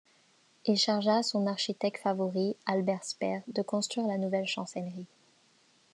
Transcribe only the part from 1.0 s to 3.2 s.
son architecte favori, Albert